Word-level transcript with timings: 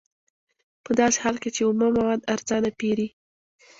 په 0.83 0.91
داسې 0.99 1.17
حال 1.23 1.35
کې 1.41 1.49
چې 1.55 1.61
اومه 1.65 1.87
مواد 1.97 2.21
ارزانه 2.33 2.69
پېري 2.79 3.07